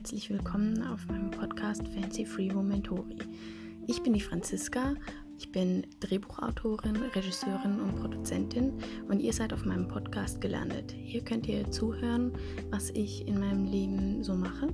[0.00, 3.18] herzlich willkommen auf meinem Podcast Fancy Free Momentori.
[3.86, 4.94] Ich bin die Franziska,
[5.36, 8.72] ich bin Drehbuchautorin, Regisseurin und Produzentin
[9.10, 10.90] und ihr seid auf meinem Podcast gelandet.
[10.90, 12.32] Hier könnt ihr zuhören,
[12.70, 14.68] was ich in meinem Leben so mache,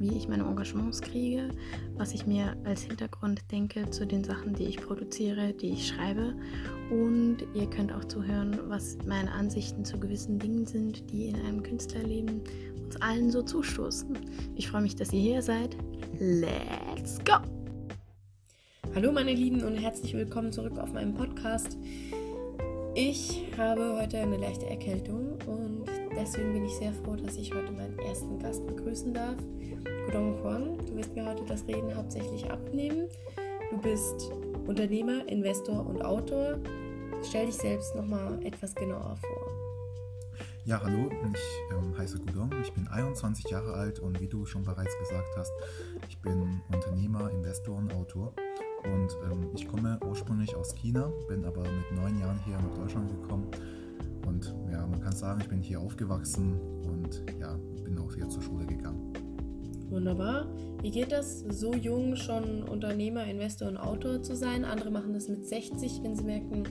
[0.00, 1.50] wie ich meine Engagements kriege,
[1.96, 6.34] was ich mir als Hintergrund denke zu den Sachen, die ich produziere, die ich schreibe.
[6.90, 11.62] Und ihr könnt auch zuhören, was meine Ansichten zu gewissen Dingen sind, die in einem
[11.62, 12.40] Künstlerleben
[12.82, 14.18] uns allen so zustoßen.
[14.56, 15.76] Ich freue mich, dass ihr hier seid.
[16.18, 17.34] Let's go!
[18.94, 21.78] Hallo meine Lieben und herzlich willkommen zurück auf meinem Podcast.
[22.94, 27.72] Ich habe heute eine leichte Erkältung und deswegen bin ich sehr froh, dass ich heute
[27.72, 29.36] meinen ersten Gast begrüßen darf.
[30.06, 33.08] Gudong Huang, du wirst mir heute das Reden hauptsächlich abnehmen.
[33.70, 34.30] Du bist
[34.66, 36.58] Unternehmer, Investor und Autor.
[37.22, 39.46] Stell dich selbst nochmal etwas genauer vor.
[40.66, 44.62] Ja, hallo, ich ähm, heiße Gudong, ich bin 21 Jahre alt und wie du schon
[44.62, 45.52] bereits gesagt hast,
[46.08, 48.34] ich bin Unternehmer, Investor und Autor.
[48.84, 53.10] Und ähm, ich komme ursprünglich aus China, bin aber mit neun Jahren hier nach Deutschland
[53.10, 53.50] gekommen.
[54.26, 58.42] Und ja, man kann sagen, ich bin hier aufgewachsen und ja, bin auch hier zur
[58.42, 59.12] Schule gegangen.
[59.90, 60.46] Wunderbar.
[60.82, 64.64] Wie geht das, so jung schon Unternehmer, Investor und Autor zu sein?
[64.64, 66.62] Andere machen das mit 60, wenn sie merken,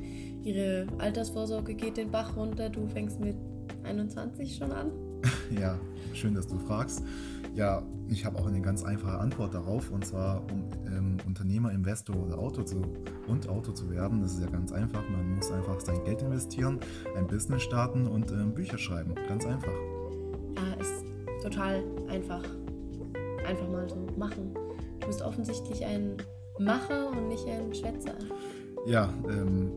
[0.44, 2.70] ihre Altersvorsorge geht den Bach runter.
[2.70, 3.36] Du fängst mit
[3.84, 4.92] 21 schon an?
[5.60, 5.78] ja,
[6.14, 7.04] schön, dass du fragst.
[7.56, 12.16] Ja, ich habe auch eine ganz einfache Antwort darauf und zwar, um ähm, Unternehmer, Investor
[12.16, 12.82] oder Autor zu,
[13.28, 15.04] und Autor zu werden, das ist ja ganz einfach.
[15.10, 16.80] Man muss einfach sein Geld investieren,
[17.16, 19.16] ein Business starten und ähm, Bücher schreiben.
[19.28, 19.74] Ganz einfach.
[20.56, 21.04] Ja, ist
[21.44, 22.44] total einfach.
[23.46, 24.54] Einfach mal so machen.
[25.00, 26.18] Du bist offensichtlich ein
[26.60, 28.14] Macher und nicht ein Schwätzer.
[28.86, 29.72] Ja, ähm,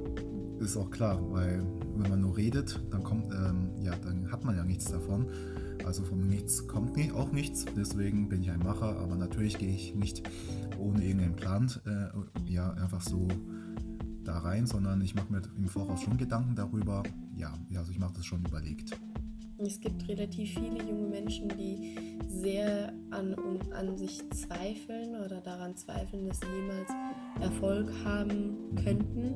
[0.60, 1.62] ist auch klar, weil
[1.96, 5.26] wenn man nur redet, dann kommt, ähm, ja, dann hat man ja nichts davon.
[5.84, 7.64] Also von nichts kommt auch nichts.
[7.76, 10.22] Deswegen bin ich ein Macher, aber natürlich gehe ich nicht
[10.78, 13.28] ohne irgendeinen Plan, äh, ja, einfach so
[14.24, 17.02] da rein, sondern ich mache mir im Voraus schon Gedanken darüber.
[17.36, 18.96] Ja, also ich mache das schon überlegt.
[19.58, 21.96] Es gibt relativ viele junge Menschen, die
[22.26, 23.36] sehr an,
[23.72, 26.90] an sich zweifeln oder daran zweifeln, dass sie jemals
[27.40, 28.76] Erfolg haben mhm.
[28.76, 29.34] könnten.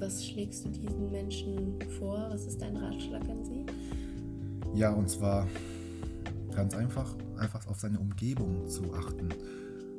[0.00, 2.28] Was schlägst du diesen Menschen vor?
[2.30, 3.66] Was ist dein Ratschlag an sie?
[4.78, 5.48] Ja, und zwar
[6.54, 9.28] ganz einfach, einfach auf seine Umgebung zu achten.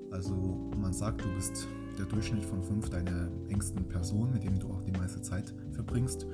[0.10, 1.68] Also man sagt, du bist
[1.98, 6.26] der Durchschnitt von fünf deiner engsten Personen, mit denen du auch die meiste Zeit verbringst.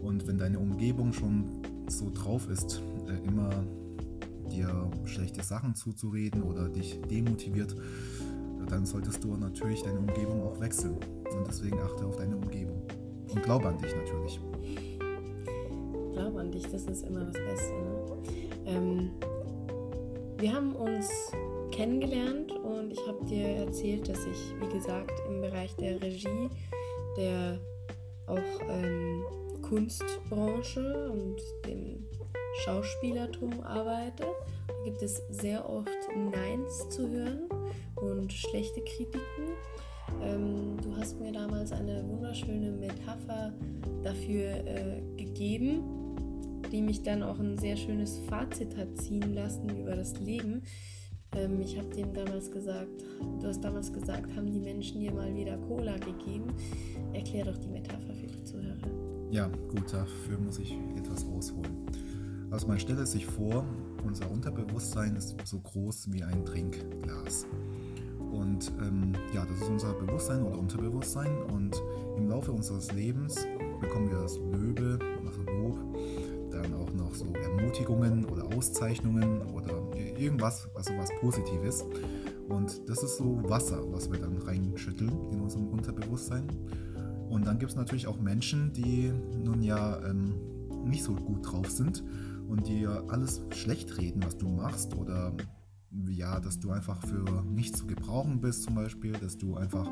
[0.00, 3.50] Und wenn deine Umgebung schon so drauf ist, äh, immer
[4.52, 7.74] dir schlechte Sachen zuzureden oder dich demotiviert,
[8.68, 10.94] dann solltest du natürlich deine Umgebung auch wechseln.
[10.94, 12.86] Und deswegen achte auf deine Umgebung.
[13.30, 14.38] Und glaube an dich natürlich.
[16.14, 17.72] Glaube an dich, das ist immer das Beste.
[17.72, 18.22] Ne?
[18.66, 19.10] Ähm,
[20.38, 21.08] wir haben uns
[21.72, 26.48] kennengelernt und ich habe dir erzählt, dass ich, wie gesagt, im Bereich der Regie,
[27.16, 27.58] der
[28.28, 29.24] auch ähm,
[29.62, 31.36] Kunstbranche und
[31.66, 32.06] dem
[32.64, 34.24] Schauspielertum arbeite.
[34.68, 37.48] Da gibt es sehr oft Neins zu hören
[37.96, 39.56] und schlechte Kritiken.
[40.22, 43.52] Ähm, du hast mir damals eine wunderschöne Metapher
[44.02, 46.03] dafür äh, gegeben,
[46.74, 50.62] die mich dann auch ein sehr schönes Fazit hat ziehen lassen über das Leben.
[51.36, 53.04] Ähm, ich habe dem damals gesagt,
[53.40, 56.52] du hast damals gesagt, haben die Menschen dir mal wieder Cola gegeben?
[57.12, 58.90] Erklär doch die Metapher für die Zuhörer.
[59.30, 61.86] Ja, gut, dafür muss ich etwas ausholen.
[62.50, 63.64] Also man stelle sich vor,
[64.04, 67.46] unser Unterbewusstsein ist so groß wie ein Trinkglas.
[68.32, 71.36] Und ähm, ja, das ist unser Bewusstsein oder Unterbewusstsein.
[71.52, 71.80] Und
[72.16, 73.46] im Laufe unseres Lebens
[73.80, 74.83] bekommen wir das Löbe,
[77.74, 79.72] Ermutigungen oder Auszeichnungen oder
[80.16, 81.84] irgendwas, also was Positives.
[82.48, 86.46] Und das ist so Wasser, was wir dann reinschütteln in unserem Unterbewusstsein.
[87.28, 90.34] Und dann gibt es natürlich auch Menschen, die nun ja ähm,
[90.84, 92.04] nicht so gut drauf sind
[92.46, 95.32] und dir alles schlecht reden, was du machst oder
[96.08, 99.90] ja, dass du einfach für nichts zu gebrauchen bist zum Beispiel, dass du einfach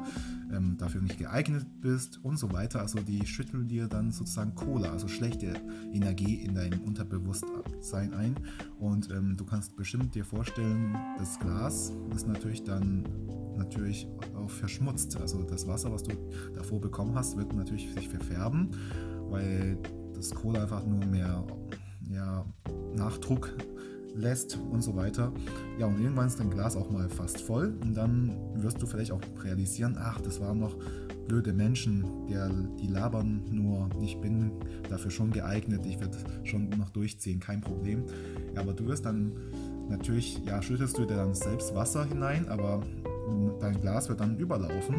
[0.53, 2.81] ähm, dafür nicht geeignet bist und so weiter.
[2.81, 5.55] Also die schütteln dir dann sozusagen Cola, also schlechte
[5.93, 8.35] Energie in dein Unterbewusstsein ein.
[8.79, 13.05] Und ähm, du kannst bestimmt dir vorstellen, das Glas ist natürlich dann
[13.57, 15.17] natürlich auch verschmutzt.
[15.21, 16.13] Also das Wasser, was du
[16.55, 18.71] davor bekommen hast, wird natürlich sich verfärben,
[19.29, 19.79] weil
[20.15, 21.45] das Cola einfach nur mehr
[22.11, 22.45] ja,
[22.95, 23.55] Nachdruck
[24.15, 25.33] lässt und so weiter.
[25.79, 29.13] Ja, und irgendwann ist dein Glas auch mal fast voll und dann wirst du vielleicht
[29.13, 30.77] auch realisieren, ach, das waren noch
[31.29, 34.53] blöde Menschen, der, die labern nur, ich bin
[34.89, 38.05] dafür schon geeignet, ich werde schon noch durchziehen, kein Problem.
[38.55, 39.33] Ja, aber du wirst dann
[39.89, 42.83] natürlich, ja, schüttest du dir dann selbst Wasser hinein, aber
[43.61, 44.97] dein Glas wird dann überlaufen.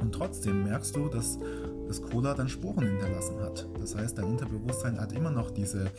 [0.00, 1.38] Und trotzdem merkst du, dass
[1.86, 3.68] das Cola dann Spuren hinterlassen hat.
[3.80, 5.90] Das heißt, dein Unterbewusstsein hat immer noch diese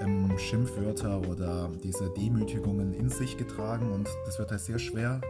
[0.00, 5.20] ähm, Schimpfwörter oder diese Demütigungen in sich getragen und das wird halt sehr schwer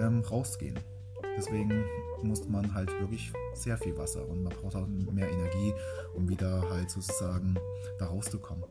[0.00, 0.78] ähm, rausgehen.
[1.36, 1.84] Deswegen
[2.22, 5.74] muss man halt wirklich sehr viel Wasser und man braucht auch mehr Energie,
[6.14, 7.54] um wieder halt sozusagen
[7.98, 8.64] da rauszukommen.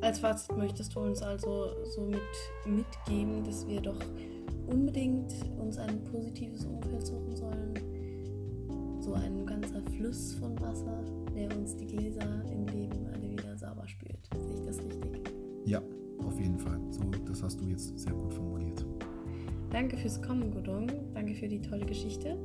[0.00, 2.20] Als Fazit möchtest du uns also so mit,
[2.64, 3.98] mitgeben, dass wir doch
[4.68, 9.00] unbedingt uns ein positives Umfeld suchen sollen.
[9.00, 11.02] So ein ganzer Fluss von Wasser,
[11.34, 13.56] der uns die Gläser im Leben alle wieder
[13.88, 14.28] sauber spült.
[14.34, 15.32] Sehe ich das richtig?
[15.64, 15.82] Ja,
[16.18, 16.80] auf jeden Fall.
[16.90, 18.84] So, das hast du jetzt sehr gut formuliert.
[19.70, 20.90] Danke fürs Kommen, Godong.
[21.14, 22.36] Danke für die tolle Geschichte.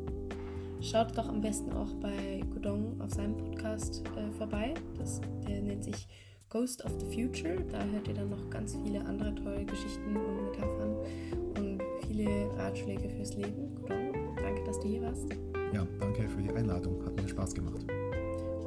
[0.82, 4.74] Schaut doch am besten auch bei Godong auf seinem Podcast äh, vorbei.
[4.98, 6.08] Das, der nennt sich
[6.50, 7.56] Ghost of the Future.
[7.72, 10.96] Da hört ihr dann noch ganz viele andere tolle Geschichten und Metaphern
[11.58, 13.74] und viele Ratschläge fürs Leben.
[13.76, 15.30] Godong, danke, dass du hier warst.
[15.74, 17.04] Ja, danke für die Einladung.
[17.06, 17.86] Hat mir Spaß gemacht.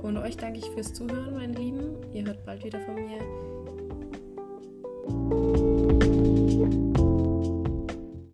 [0.06, 1.96] Und euch danke ich fürs Zuhören, meine Lieben.
[2.12, 3.18] Ihr hört bald wieder von mir.